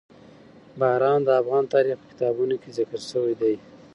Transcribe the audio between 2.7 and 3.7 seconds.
ذکر شوی دي.